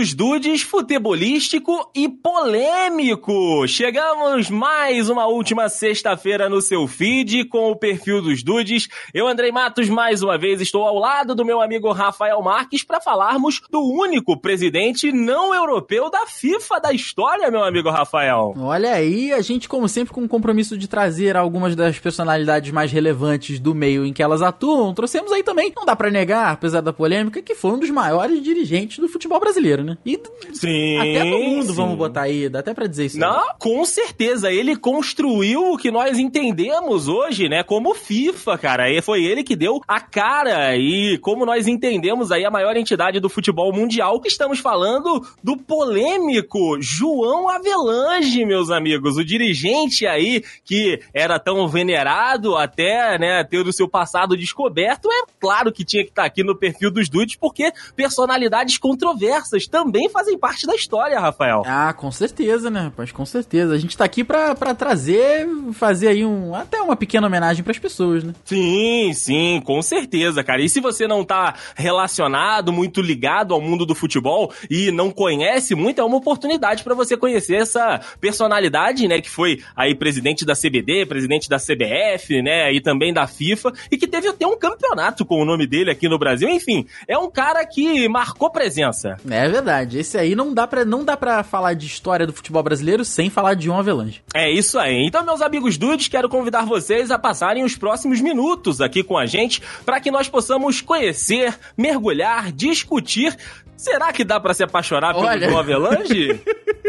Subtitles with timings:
[0.00, 3.68] dos dudes futebolístico e polêmico.
[3.68, 8.88] Chegamos mais uma última sexta-feira no seu feed com o perfil dos dudes.
[9.12, 12.98] Eu, Andrei Matos, mais uma vez estou ao lado do meu amigo Rafael Marques para
[12.98, 18.54] falarmos do único presidente não europeu da FIFA da história, meu amigo Rafael.
[18.56, 22.90] Olha aí, a gente, como sempre, com o compromisso de trazer algumas das personalidades mais
[22.90, 26.80] relevantes do meio em que elas atuam, trouxemos aí também, não dá para negar, apesar
[26.80, 29.89] da polêmica, que foi um dos maiores dirigentes do futebol brasileiro, né?
[30.04, 30.20] E
[30.52, 31.74] sim, até do mundo, sim.
[31.74, 33.18] vamos botar aí, dá até pra dizer isso.
[33.18, 33.54] Não, aí.
[33.58, 38.90] com certeza, ele construiu o que nós entendemos hoje, né, como FIFA, cara.
[38.90, 43.20] E foi ele que deu a cara e como nós entendemos aí a maior entidade
[43.20, 50.42] do futebol mundial, que estamos falando do polêmico João Avelange, meus amigos, o dirigente aí
[50.64, 56.04] que era tão venerado até, né, ter o seu passado descoberto, é claro que tinha
[56.04, 59.79] que estar tá aqui no perfil dos dudes, porque personalidades controversas também
[60.12, 61.62] fazem parte da história, Rafael.
[61.66, 63.74] Ah, com certeza, né, rapaz, com certeza.
[63.74, 67.78] A gente tá aqui pra, pra trazer, fazer aí um, até uma pequena homenagem pras
[67.78, 68.34] pessoas, né?
[68.44, 70.62] Sim, sim, com certeza, cara.
[70.62, 75.74] E se você não tá relacionado, muito ligado ao mundo do futebol e não conhece
[75.74, 80.54] muito, é uma oportunidade para você conhecer essa personalidade, né, que foi aí presidente da
[80.54, 85.24] CBD, presidente da CBF, né, e também da FIFA, e que teve até um campeonato
[85.24, 86.48] com o nome dele aqui no Brasil.
[86.48, 89.16] Enfim, é um cara que marcou presença.
[89.28, 89.69] É verdade.
[89.98, 93.30] Esse aí não dá para não dá para falar de história do futebol brasileiro sem
[93.30, 94.22] falar de João Avelange.
[94.34, 95.06] É isso aí.
[95.06, 99.26] Então, meus amigos dudes, quero convidar vocês a passarem os próximos minutos aqui com a
[99.26, 103.36] gente para que nós possamos conhecer, mergulhar, discutir
[103.80, 105.48] Será que dá para se apaixonar pelo Olha...
[105.48, 106.38] João Avelange?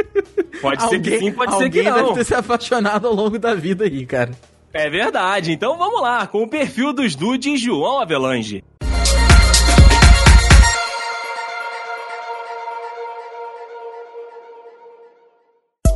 [0.61, 1.95] pode alguém, ser que sim, pode ser que não.
[1.95, 4.31] deve ter se apaixonado ao longo da vida aí, cara.
[4.73, 5.53] É verdade.
[5.53, 8.61] Então vamos lá, com o perfil dos dudes João Avelange.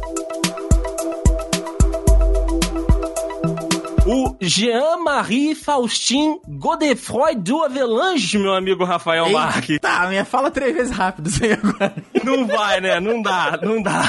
[0.05, 0.64] Thank you.
[4.39, 9.79] Jean-Marie Faustin Godefroy do Avelange, meu amigo Rafael Marques.
[9.79, 11.95] Tá, minha fala três vezes rápido isso aí agora.
[12.23, 12.99] Não vai, né?
[12.99, 14.03] Não dá, não dá.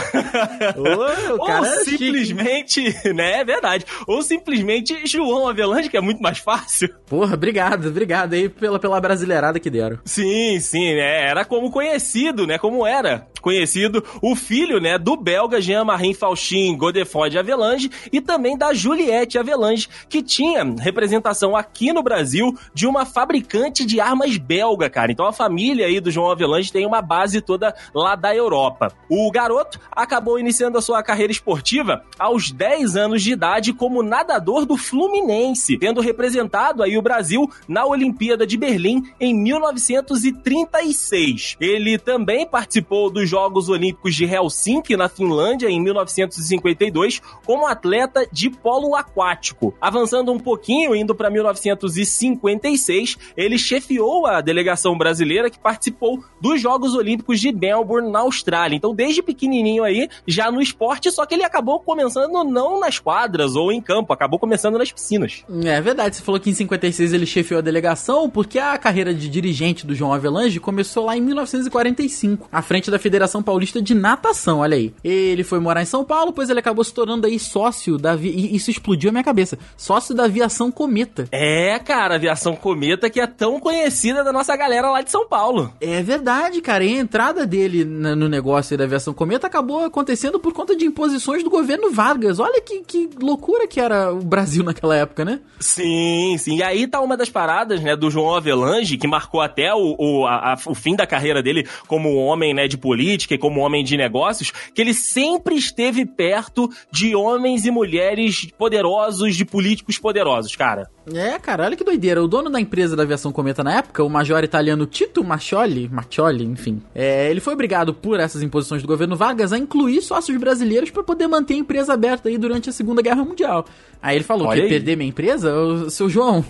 [0.76, 3.12] Ô, Ou é simplesmente, chique.
[3.12, 3.40] né?
[3.40, 3.84] É verdade.
[4.06, 6.94] Ou simplesmente João Avelange, que é muito mais fácil.
[7.06, 9.98] Porra, obrigado, obrigado aí pela, pela brasileirada que deram.
[10.04, 11.28] Sim, sim, né?
[11.28, 12.58] Era como conhecido, né?
[12.58, 14.98] Como era conhecido o filho, né?
[14.98, 21.56] Do belga Jean-Marie Faustin Godefroy de Avelange e também da Juliette Avelange, que tinha representação
[21.56, 25.12] aqui no Brasil de uma fabricante de armas belga, cara.
[25.12, 28.92] Então a família aí do João Avelange tem uma base toda lá da Europa.
[29.08, 34.66] O garoto acabou iniciando a sua carreira esportiva aos 10 anos de idade como nadador
[34.66, 41.56] do Fluminense, tendo representado aí o Brasil na Olimpíada de Berlim em 1936.
[41.60, 48.50] Ele também participou dos Jogos Olímpicos de Helsinki, na Finlândia, em 1952, como atleta de
[48.50, 49.74] polo aquático.
[49.80, 56.94] Avançando um pouquinho, indo para 1956, ele chefiou a delegação brasileira que participou dos Jogos
[56.94, 58.76] Olímpicos de Melbourne, na Austrália.
[58.76, 63.56] Então, desde pequenininho aí, já no esporte, só que ele acabou começando não nas quadras
[63.56, 65.44] ou em campo, acabou começando nas piscinas.
[65.64, 69.28] É verdade, você falou que em 56 ele chefiou a delegação, porque a carreira de
[69.28, 74.60] dirigente do João Avelange começou lá em 1945, à frente da Federação Paulista de Natação,
[74.60, 74.92] olha aí.
[75.04, 78.14] Ele foi morar em São Paulo, pois ele acabou se tornando aí sócio da...
[78.16, 79.58] E isso explodiu a minha cabeça.
[79.76, 81.28] Sócio da aviação Cometa.
[81.30, 85.28] É, cara, a aviação Cometa que é tão conhecida da nossa galera lá de São
[85.28, 85.72] Paulo.
[85.80, 86.84] É verdade, cara.
[86.84, 91.42] E a entrada dele no negócio da aviação Cometa acabou acontecendo por conta de imposições
[91.42, 92.38] do governo Vargas.
[92.38, 95.40] Olha que, que loucura que era o Brasil naquela época, né?
[95.58, 96.56] Sim, sim.
[96.56, 100.26] E aí tá uma das paradas, né, do João Avelange, que marcou até o, o,
[100.26, 103.96] a, o fim da carreira dele como homem, né, de política e como homem de
[103.96, 110.86] negócios, que ele sempre esteve perto de homens e mulheres poderosos, de políticos poderosos, cara.
[111.14, 112.22] É, cara, olha que doideira.
[112.22, 116.44] O dono da empresa da aviação Cometa na época, o major italiano Tito Maccioli, Maccioli,
[116.44, 120.90] enfim, é, ele foi obrigado por essas imposições do governo Vargas a incluir sócios brasileiros
[120.90, 123.64] para poder manter a empresa aberta aí durante a Segunda Guerra Mundial.
[124.02, 125.54] Aí ele falou: que perder minha empresa?
[125.54, 126.44] O, seu João.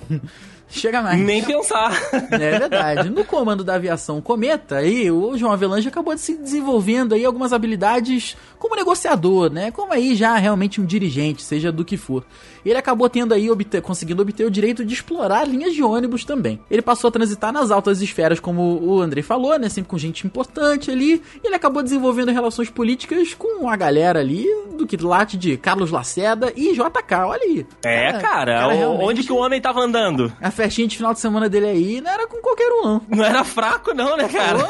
[0.68, 1.20] Chega mais.
[1.20, 1.92] Nem pensar.
[2.30, 3.08] É verdade.
[3.10, 7.52] No comando da aviação Cometa, aí, o João Avelange acabou de se desenvolvendo aí algumas
[7.52, 9.70] habilidades como negociador, né?
[9.70, 12.24] Como aí já realmente um dirigente, seja do que for.
[12.64, 16.60] Ele acabou tendo aí, obter, conseguindo obter o direito de explorar linhas de ônibus também.
[16.70, 19.68] Ele passou a transitar nas altas esferas, como o André falou, né?
[19.68, 21.22] Sempre com gente importante ali.
[21.42, 24.46] E ele acabou desenvolvendo relações políticas com a galera ali
[24.76, 27.14] do que late de Carlos Lacerda e JK.
[27.26, 27.66] Olha aí.
[27.84, 28.20] É, cara.
[28.20, 30.32] cara, cara onde que o homem tava andando?
[30.56, 33.03] Festinha de final de semana dele aí não era com qualquer um, não.
[33.11, 34.67] Não era fraco, não, né, cara?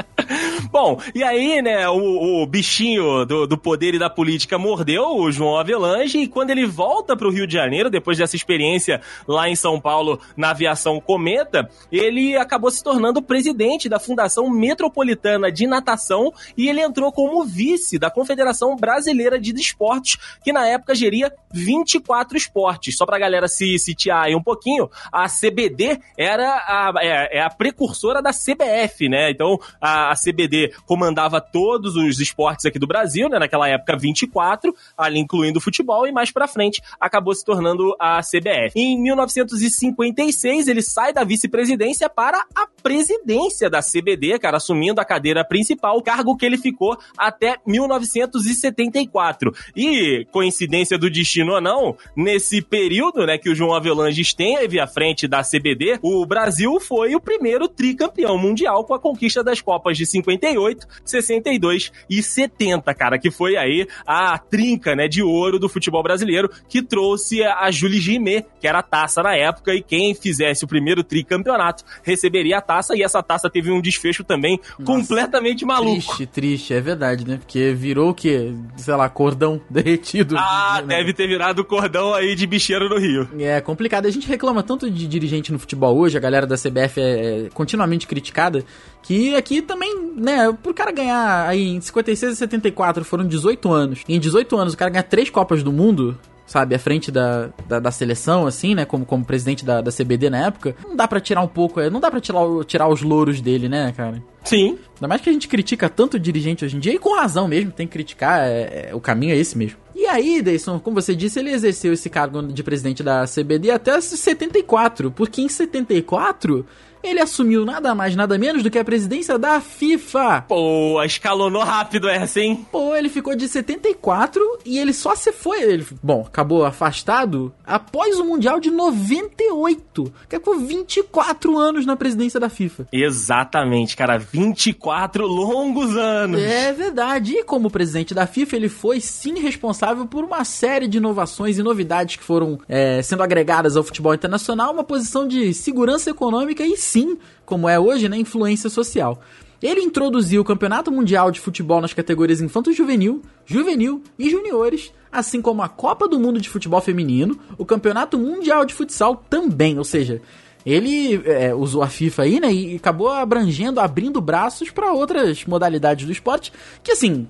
[0.70, 5.30] Bom, e aí, né, o, o bichinho do, do, poder e da política mordeu o
[5.30, 9.48] João Avelange e quando ele volta para o Rio de Janeiro, depois dessa experiência lá
[9.48, 15.66] em São Paulo na aviação Cometa, ele acabou se tornando presidente da Fundação Metropolitana de
[15.66, 21.32] Natação e ele entrou como vice da Confederação Brasileira de Desportos, que na época geria
[21.52, 22.96] 24 esportes.
[22.96, 27.50] Só pra galera se sitiar aí um pouquinho, a CBD era a, é, é a
[27.50, 29.30] precursora da CBF, né?
[29.30, 33.38] Então a, a CBD comandava todos os esportes aqui do Brasil, né?
[33.38, 38.20] Naquela época 24, ali incluindo o futebol, e mais pra frente acabou se tornando a
[38.20, 38.72] CBF.
[38.74, 45.44] Em 1956, ele sai da vice-presidência para a presidência da CBD, cara, assumindo a cadeira
[45.44, 49.52] principal, cargo que ele ficou até 1974.
[49.76, 54.86] E, coincidência do destino ou não, nesse período, né, que o João Avelange esteve à
[54.86, 59.96] frente da CBD, o Brasil foi o primeiro tricampeão mundial com a conquista das Copas
[59.96, 65.68] de 58, 62 e 70, cara, que foi aí a trinca, né, de ouro do
[65.68, 70.14] futebol brasileiro, que trouxe a Julie Gimet, que era a taça na época, e quem
[70.14, 74.84] fizesse o primeiro tricampeonato receberia a taça, e essa taça teve um desfecho também Nossa,
[74.84, 76.16] completamente maluco.
[76.16, 77.38] Triste, triste, é verdade, né?
[77.38, 78.52] Porque virou o quê?
[78.76, 80.36] Sei lá, cordão derretido.
[80.38, 83.28] Ah, deve ter virado cordão aí de bicheiro no Rio.
[83.38, 84.06] É complicado.
[84.06, 87.48] A gente reclama tanto de dirigente no futebol hoje, a galera da CBF é, é
[87.52, 88.64] continuamente criticada,
[89.02, 94.00] que aqui também, né, pro cara ganhar aí em 56 e 74 foram 18 anos.
[94.08, 97.50] E em 18 anos o cara ganhar três Copas do Mundo, sabe, à frente da,
[97.68, 101.08] da, da, seleção, assim, né, como, como presidente da, da CBD na época, não dá
[101.08, 104.22] para tirar um pouco, é, não dá para tirar, tirar os louros dele, né, cara?
[104.44, 104.78] Sim.
[104.94, 107.48] Ainda mais que a gente critica tanto o dirigente hoje em dia, e com razão
[107.48, 109.78] mesmo, tem que criticar, é, é, o caminho é esse mesmo.
[109.94, 114.00] E aí, Deison, como você disse, ele exerceu esse cargo de presidente da CBD até
[114.00, 116.64] 74, porque em 74
[117.02, 120.44] ele assumiu nada mais, nada menos do que a presidência da FIFA.
[120.48, 122.66] Pô, escalonou rápido essa, hein?
[122.70, 125.62] Pô, ele ficou de 74 e ele só se foi.
[125.62, 130.12] Ele, bom, acabou afastado após o Mundial de 98.
[130.28, 132.86] Que ficou 24 anos na presidência da FIFA.
[132.92, 134.18] Exatamente, cara.
[134.18, 136.40] 24 longos anos.
[136.40, 137.34] É verdade.
[137.34, 141.62] E como presidente da FIFA, ele foi sim responsável por uma série de inovações e
[141.62, 146.76] novidades que foram é, sendo agregadas ao futebol internacional, uma posição de segurança econômica e
[146.86, 149.20] sim, como é hoje, né, influência social.
[149.62, 155.62] Ele introduziu o Campeonato Mundial de Futebol nas categorias Infanto-Juvenil, Juvenil e Juniores, assim como
[155.62, 160.20] a Copa do Mundo de Futebol Feminino, o Campeonato Mundial de Futsal também, ou seja,
[160.64, 166.04] ele é, usou a FIFA aí, né, e acabou abrangendo, abrindo braços para outras modalidades
[166.04, 167.26] do esporte, que assim,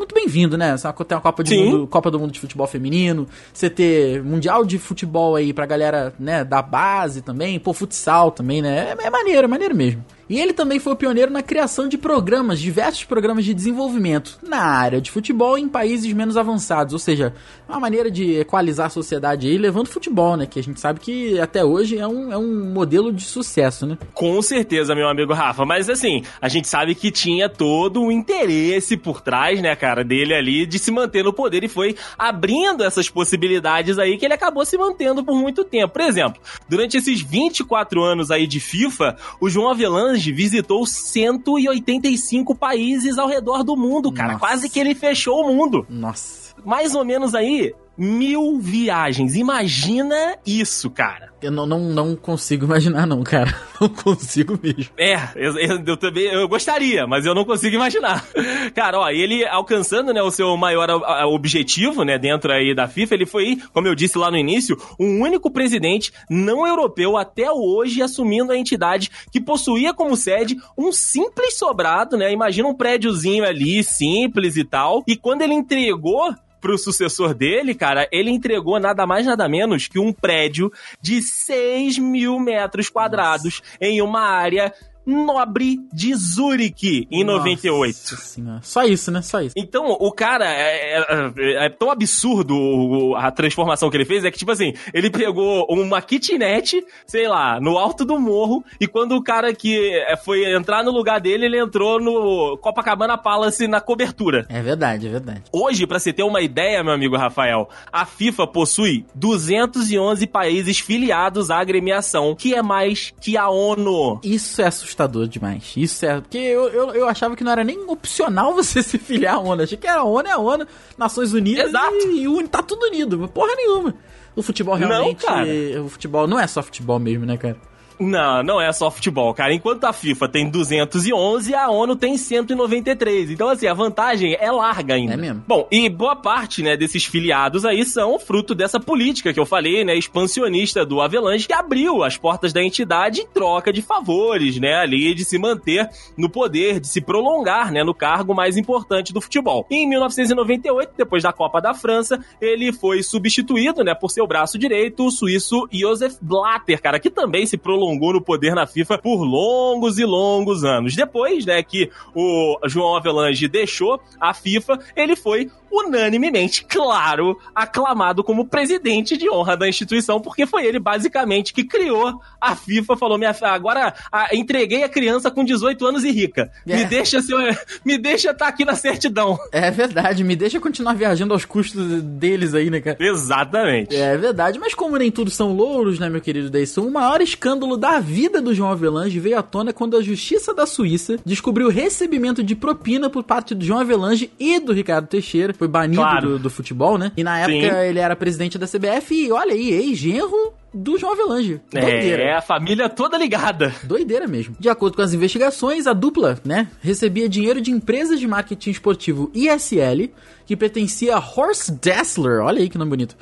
[0.00, 0.76] muito bem-vindo, né?
[0.76, 4.64] Você tem uma Copa, de mundo, Copa do Mundo de Futebol Feminino, você ter Mundial
[4.64, 8.96] de Futebol aí pra galera, né, da base também, pô, futsal também, né?
[8.98, 10.04] É, é maneiro, é maneiro mesmo.
[10.30, 15.00] E ele também foi pioneiro na criação de programas, diversos programas de desenvolvimento na área
[15.00, 17.34] de futebol em países menos avançados, ou seja,
[17.68, 20.46] uma maneira de equalizar a sociedade aí, levando futebol, né?
[20.46, 23.98] Que a gente sabe que até hoje é um, é um modelo de sucesso, né?
[24.14, 28.96] Com certeza, meu amigo Rafa, mas assim, a gente sabe que tinha todo um interesse
[28.96, 33.10] por trás, né, cara, dele ali de se manter no poder e foi abrindo essas
[33.10, 35.92] possibilidades aí que ele acabou se mantendo por muito tempo.
[35.92, 43.18] Por exemplo, durante esses 24 anos aí de FIFA, o João Avelange visitou 185 países
[43.18, 44.34] ao redor do mundo, cara.
[44.34, 44.40] Nossa.
[44.40, 45.86] Quase que ele fechou o mundo.
[45.88, 46.54] Nossa.
[46.64, 49.36] Mais ou menos aí, mil viagens.
[49.36, 51.28] Imagina isso, cara.
[51.42, 53.54] Eu não, não, não consigo imaginar, não, cara.
[53.80, 54.92] Não consigo mesmo.
[54.98, 58.22] É, eu, eu, eu, também eu gostaria, mas eu não consigo imaginar.
[58.74, 60.90] Cara, ó, ele alcançando, né, o seu maior
[61.32, 65.04] objetivo, né, dentro aí da FIFA, ele foi, como eu disse lá no início, o
[65.06, 70.92] um único presidente não europeu até hoje assumindo a entidade que possuía como sede um
[70.92, 72.30] simples sobrado, né?
[72.30, 75.02] Imagina um prédiozinho ali, simples e tal.
[75.06, 79.98] E quando ele entregou pro sucessor dele, cara, ele entregou nada mais nada menos que
[79.98, 83.78] um prédio de 6 mil metros quadrados Nossa.
[83.80, 84.72] em uma área
[85.06, 87.96] Nobre de Zurich em Nossa 98.
[87.96, 88.60] Senhora.
[88.62, 89.22] Só isso, né?
[89.22, 89.54] Só isso.
[89.56, 94.38] Então, o cara é, é, é, tão absurdo a transformação que ele fez, é que,
[94.38, 99.22] tipo assim, ele pegou uma kitnet, sei lá, no alto do morro, e quando o
[99.22, 104.46] cara que é, foi entrar no lugar dele, ele entrou no Copacabana Palace na cobertura.
[104.48, 105.42] É verdade, é verdade.
[105.52, 111.50] Hoje, para você ter uma ideia, meu amigo Rafael, a FIFA possui 211 países filiados
[111.50, 114.20] à agremiação, que é mais que a ONU.
[114.22, 115.72] Isso é assustador assustador demais.
[115.76, 116.20] Isso é.
[116.20, 119.62] Porque eu, eu, eu achava que não era nem opcional você se filiar à ONU.
[119.62, 120.66] Achei que era a ONU é a ONU,
[120.98, 121.94] Nações Unidas Exato.
[121.94, 123.28] e, e tá tudo unido.
[123.28, 123.94] Porra nenhuma.
[124.34, 125.24] O futebol realmente.
[125.24, 125.82] Não, cara.
[125.82, 127.56] O futebol não é só futebol mesmo, né, cara?
[128.00, 129.52] Não, não é só futebol, cara.
[129.52, 133.30] Enquanto a FIFA tem 211, a ONU tem 193.
[133.30, 135.12] Então, assim, a vantagem é larga ainda.
[135.12, 135.44] É mesmo.
[135.46, 139.84] Bom, e boa parte, né, desses filiados aí são fruto dessa política que eu falei,
[139.84, 144.76] né, expansionista do Avelange, que abriu as portas da entidade em troca de favores, né,
[144.76, 149.20] ali de se manter no poder, de se prolongar, né, no cargo mais importante do
[149.20, 149.66] futebol.
[149.70, 155.04] Em 1998, depois da Copa da França, ele foi substituído, né, por seu braço direito,
[155.04, 159.98] o suíço Josef Blatter, cara, que também se prolongou no poder na FIFA por longos
[159.98, 160.94] e longos anos.
[160.94, 168.46] Depois, né, que o João Avelange deixou a FIFA, ele foi unanimemente, claro, aclamado como
[168.46, 173.34] presidente de honra da instituição, porque foi ele basicamente que criou a FIFA, falou: minha
[173.42, 176.50] agora a, entreguei a criança com 18 anos e rica.
[176.66, 176.76] É.
[176.76, 179.38] Me deixa ser, me deixa estar tá aqui na certidão.
[179.52, 182.96] É verdade, me deixa continuar viajando aos custos deles aí, né, cara?
[183.00, 183.94] Exatamente.
[183.96, 187.76] É verdade, mas como nem tudo são louros, né, meu querido Deison, o maior escândalo
[187.76, 191.70] da vida do João Avelange veio à tona quando a justiça da Suíça descobriu o
[191.70, 196.28] recebimento de propina por parte do João Avelange e do Ricardo Teixeira foi banido claro.
[196.30, 197.12] do, do, futebol, né?
[197.14, 197.86] E na época Sim.
[197.86, 201.60] ele era presidente da CBF e olha aí, ex-genro do João Avelange.
[201.70, 202.22] Doideira.
[202.22, 203.74] É, a família toda ligada.
[203.84, 204.56] Doideira mesmo.
[204.58, 209.30] De acordo com as investigações, a dupla, né, recebia dinheiro de empresas de marketing esportivo
[209.34, 210.10] ISL,
[210.46, 213.14] que pertencia a Horst Dassler, olha aí que nome bonito,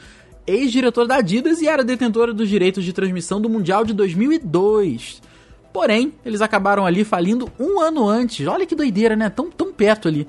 [0.46, 5.20] ex-diretor da Adidas e era detentora dos direitos de transmissão do Mundial de 2002.
[5.72, 8.46] Porém, eles acabaram ali falindo um ano antes.
[8.46, 9.28] Olha que doideira, né?
[9.28, 10.28] Tão, tão perto ali.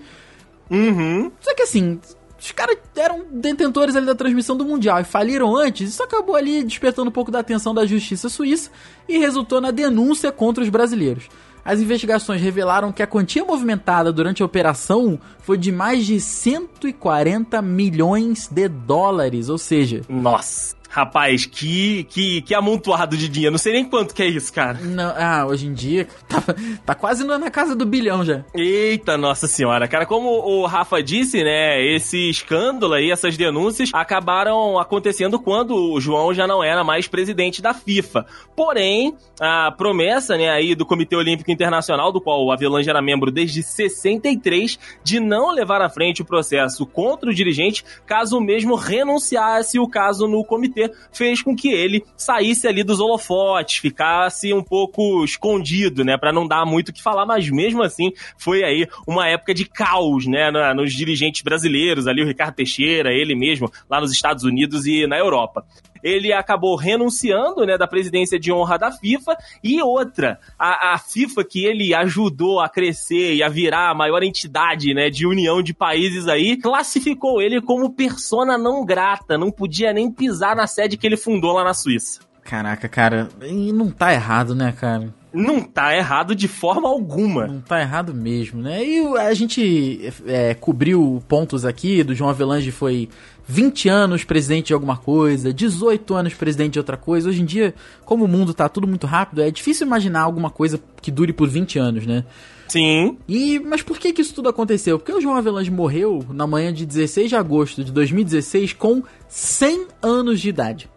[0.70, 1.32] Uhum.
[1.40, 2.00] Só que assim,
[2.40, 6.64] os caras eram detentores ali da transmissão do Mundial e faliram antes, isso acabou ali
[6.64, 8.72] despertando um pouco da atenção da justiça suíça
[9.08, 11.28] e resultou na denúncia contra os brasileiros.
[11.64, 17.62] As investigações revelaram que a quantia movimentada durante a operação foi de mais de 140
[17.62, 20.02] milhões de dólares, ou seja...
[20.08, 20.79] Nossa!
[20.90, 23.52] Rapaz, que, que, que amontoado de dinheiro.
[23.52, 24.80] Não sei nem quanto que é isso, cara.
[24.82, 26.44] Não, ah, hoje em dia tá,
[26.84, 28.44] tá quase na casa do bilhão já.
[28.56, 29.88] Eita, nossa senhora.
[29.88, 36.02] Cara, como o Rafa disse, né, esse escândalo aí, essas denúncias acabaram acontecendo quando o
[36.02, 38.26] João já não era mais presidente da FIFA.
[38.56, 43.30] Porém, a promessa, né, aí do Comitê Olímpico Internacional, do qual o Avelange era membro
[43.30, 48.74] desde 63, de não levar à frente o processo contra o dirigente caso o mesmo
[48.76, 50.79] renunciasse o caso no comitê
[51.12, 56.48] fez com que ele saísse ali dos holofotes, ficasse um pouco escondido, né, para não
[56.48, 60.52] dar muito o que falar, mas mesmo assim foi aí uma época de caos, né,
[60.74, 65.18] nos dirigentes brasileiros, ali o Ricardo Teixeira, ele mesmo, lá nos Estados Unidos e na
[65.18, 65.66] Europa
[66.04, 71.44] ele acabou renunciando, né, da presidência de honra da FIFA, e outra, a, a, FIFA
[71.44, 75.74] que ele ajudou a crescer e a virar a maior entidade, né, de união de
[75.74, 81.06] países aí, classificou ele como persona não grata, não podia nem pisar na sede que
[81.06, 82.20] ele fundou lá na Suíça.
[82.44, 85.14] Caraca, cara, e não tá errado, né, cara?
[85.32, 87.48] Não tá errado de forma alguma.
[87.48, 88.84] Não tá errado mesmo, né?
[88.84, 93.08] E a gente é, cobriu pontos aqui do João Avelange foi
[93.48, 97.30] 20 anos presidente de alguma coisa, 18 anos presidente de outra coisa.
[97.30, 97.74] Hoje em dia,
[98.06, 101.48] como o mundo tá tudo muito rápido, é difícil imaginar alguma coisa que dure por
[101.48, 102.26] 20 anos, né?
[102.68, 103.18] Sim.
[103.28, 105.00] E mas por que que isso tudo aconteceu?
[105.00, 109.88] Porque o João Avelange morreu na manhã de 16 de agosto de 2016 com 100
[110.02, 110.90] anos de idade.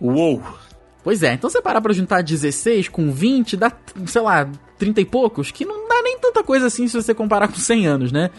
[0.00, 0.42] Uou.
[1.02, 3.72] Pois é, então você parar pra juntar 16 com 20, dá,
[4.06, 7.48] sei lá, 30 e poucos, que não dá nem tanta coisa assim se você comparar
[7.48, 8.30] com 100 anos, né?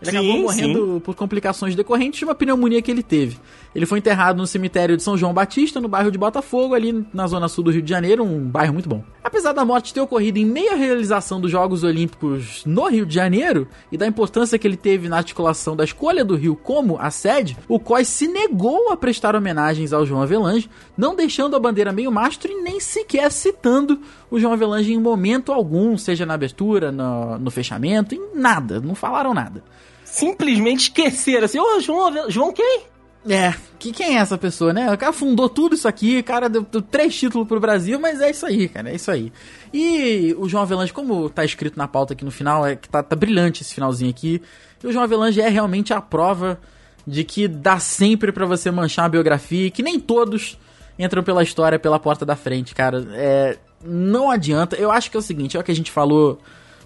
[0.00, 1.00] Ele sim, acabou morrendo sim.
[1.00, 3.38] por complicações decorrentes de uma pneumonia que ele teve.
[3.74, 7.26] Ele foi enterrado no cemitério de São João Batista, no bairro de Botafogo, ali na
[7.26, 9.02] zona sul do Rio de Janeiro, um bairro muito bom.
[9.22, 13.14] Apesar da morte ter ocorrido em meio à realização dos Jogos Olímpicos no Rio de
[13.14, 17.10] Janeiro e da importância que ele teve na articulação da escolha do Rio como a
[17.10, 21.92] sede, o COI se negou a prestar homenagens ao João Avelange, não deixando a bandeira
[21.92, 24.00] meio mastro e nem sequer citando
[24.30, 28.94] o João Avelange em momento algum, seja na abertura, no, no fechamento, em nada, não
[28.94, 29.62] falaram nada
[30.10, 32.82] simplesmente esqueceram assim, ô, oh, João, João quem?
[33.28, 34.90] É, que quem é essa pessoa, né?
[34.92, 38.20] O cara fundou tudo isso aqui, o cara deu, deu, três títulos pro Brasil, mas
[38.20, 39.32] é isso aí, cara, é isso aí.
[39.72, 43.02] E o João Avelange, como tá escrito na pauta aqui no final, é que tá,
[43.02, 44.40] tá brilhante esse finalzinho aqui.
[44.82, 46.58] E o João Avelange é realmente a prova
[47.06, 50.58] de que dá sempre para você manchar a biografia, que nem todos
[50.98, 53.06] entram pela história pela porta da frente, cara.
[53.12, 54.76] É, não adianta.
[54.76, 56.38] Eu acho que é o seguinte, é o que a gente falou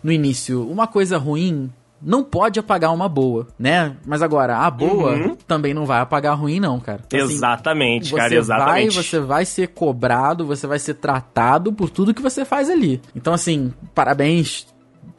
[0.03, 0.69] no início.
[0.69, 1.71] Uma coisa ruim
[2.03, 3.97] não pode apagar uma boa, né?
[4.05, 5.37] Mas agora, a boa uhum.
[5.47, 7.01] também não vai apagar a ruim, não, cara.
[7.07, 8.95] Então, assim, exatamente, cara, exatamente.
[8.95, 13.01] Vai, você vai ser cobrado, você vai ser tratado por tudo que você faz ali.
[13.15, 14.67] Então, assim, parabéns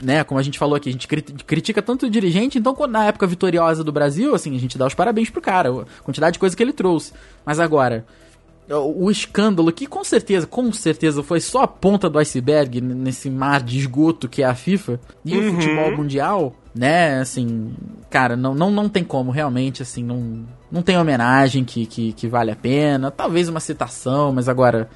[0.01, 3.25] né, como a gente falou aqui, a gente critica tanto o dirigente, então na época
[3.25, 6.55] vitoriosa do Brasil, assim, a gente dá os parabéns pro cara, a quantidade de coisa
[6.55, 7.13] que ele trouxe.
[7.45, 8.05] Mas agora,
[8.69, 13.61] o escândalo que com certeza, com certeza foi só a ponta do iceberg nesse mar
[13.61, 15.49] de esgoto que é a FIFA e uhum.
[15.49, 17.19] o futebol mundial, né?
[17.19, 17.73] Assim,
[18.09, 22.27] cara, não, não, não tem como, realmente, assim, não, não tem homenagem que, que, que
[22.27, 23.11] vale a pena.
[23.11, 24.89] Talvez uma citação, mas agora.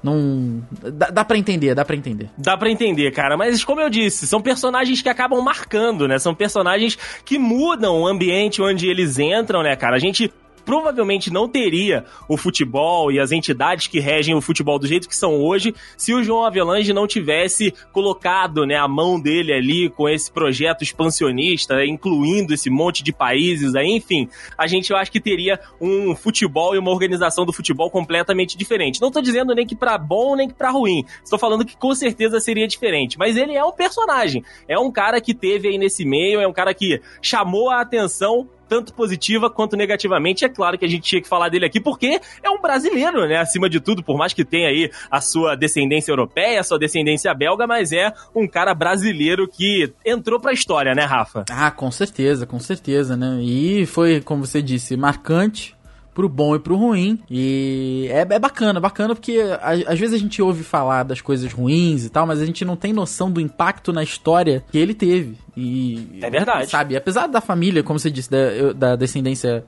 [0.00, 0.62] Não.
[0.92, 2.30] Dá, dá pra entender, dá pra entender.
[2.38, 3.36] Dá pra entender, cara.
[3.36, 6.18] Mas como eu disse, são personagens que acabam marcando, né?
[6.20, 9.96] São personagens que mudam o ambiente onde eles entram, né, cara?
[9.96, 10.32] A gente
[10.68, 15.16] provavelmente não teria o futebol e as entidades que regem o futebol do jeito que
[15.16, 20.06] são hoje se o João Avelange não tivesse colocado né, a mão dele ali com
[20.06, 25.22] esse projeto expansionista, incluindo esse monte de países aí, enfim, a gente eu acho que
[25.22, 29.00] teria um futebol e uma organização do futebol completamente diferente.
[29.00, 31.02] Não tô dizendo nem que para bom nem que para ruim.
[31.24, 35.18] Estou falando que com certeza seria diferente, mas ele é um personagem, é um cara
[35.18, 39.76] que teve aí nesse meio, é um cara que chamou a atenção tanto positiva quanto
[39.76, 40.44] negativamente.
[40.44, 43.38] É claro que a gente tinha que falar dele aqui porque é um brasileiro, né?
[43.38, 47.32] Acima de tudo, por mais que tenha aí a sua descendência europeia, a sua descendência
[47.34, 51.44] belga, mas é um cara brasileiro que entrou pra história, né, Rafa?
[51.50, 53.38] Ah, com certeza, com certeza, né?
[53.40, 55.77] E foi, como você disse, marcante
[56.18, 57.20] pro bom e pro ruim.
[57.30, 59.38] E é, é bacana, bacana porque
[59.86, 62.74] às vezes a gente ouve falar das coisas ruins e tal, mas a gente não
[62.74, 65.38] tem noção do impacto na história que ele teve.
[65.56, 66.68] E, é verdade.
[66.68, 69.64] Sabe, apesar da família, como você disse, da, da descendência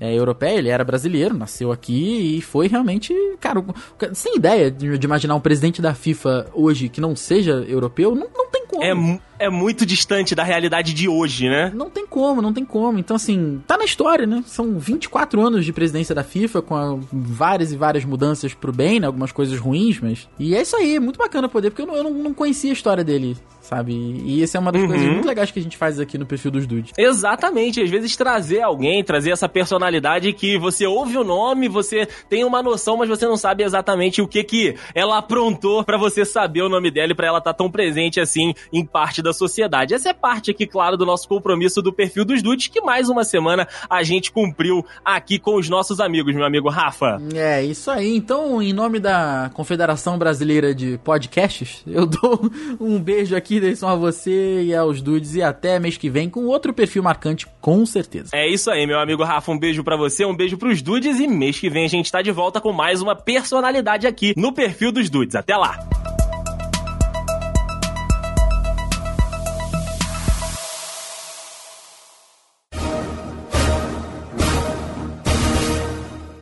[0.00, 3.64] é, europeia, ele era brasileiro, nasceu aqui e foi realmente, cara,
[4.12, 8.26] sem ideia de, de, imaginar um presidente da FIFA hoje que não seja europeu, não,
[8.34, 9.20] não tem como.
[9.38, 11.70] É, é muito distante da realidade de hoje, né?
[11.74, 12.98] Não tem como, não tem como.
[12.98, 14.42] Então, assim, tá na história, né?
[14.46, 19.06] São 24 anos de presidência da FIFA, com várias e várias mudanças pro bem, né?
[19.06, 20.28] Algumas coisas ruins, mas.
[20.38, 22.72] E é isso aí, é muito bacana poder, porque eu não, eu não conhecia a
[22.72, 23.92] história dele, sabe?
[24.24, 24.88] E essa é uma das uhum.
[24.88, 26.92] coisas muito legais que a gente faz aqui no perfil dos dudes.
[26.96, 32.44] Exatamente, às vezes trazer alguém, trazer essa personalidade que você ouve o nome, você tem
[32.44, 36.62] uma noção, mas você não sabe exatamente o que que ela aprontou para você saber
[36.62, 39.94] o nome dela e pra ela estar tá tão presente assim em parte da sociedade.
[39.94, 43.24] Essa é parte aqui, claro, do nosso compromisso do perfil dos dudes, que mais uma
[43.24, 47.20] semana a gente cumpriu aqui com os nossos amigos, meu amigo Rafa.
[47.34, 48.16] É, isso aí.
[48.16, 52.50] Então, em nome da Confederação Brasileira de Podcasts, eu dou
[52.80, 56.44] um beijo aqui, Deison, a você e aos dudes e até mês que vem com
[56.46, 58.30] outro perfil marcante, com certeza.
[58.34, 59.52] É isso aí, meu amigo Rafa.
[59.52, 62.22] Um beijo para você, um beijo pros dudes e mês que vem a gente tá
[62.22, 65.34] de volta com mais uma personalidade aqui no perfil dos dudes.
[65.34, 65.78] Até lá!